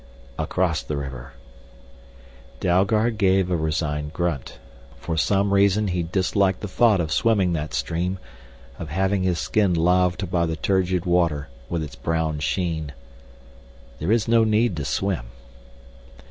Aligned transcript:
"Across 0.39 0.81
the 0.81 0.97
river" 0.97 1.33
Dalgard 2.59 3.19
gave 3.19 3.51
a 3.51 3.55
resigned 3.55 4.13
grunt. 4.13 4.57
For 4.97 5.15
some 5.15 5.53
reason 5.53 5.89
he 5.89 6.01
disliked 6.01 6.61
the 6.61 6.67
thought 6.67 6.99
of 6.99 7.11
swimming 7.11 7.53
that 7.53 7.75
stream, 7.75 8.17
of 8.79 8.89
having 8.89 9.21
his 9.21 9.37
skin 9.37 9.75
laved 9.75 10.31
by 10.31 10.47
the 10.47 10.55
turgid 10.55 11.05
water 11.05 11.49
with 11.69 11.83
its 11.83 11.95
brown 11.95 12.39
sheen. 12.39 12.93
"There 13.99 14.11
is 14.11 14.27
no 14.27 14.43
need 14.43 14.75
to 14.77 14.85
swim." 14.85 15.25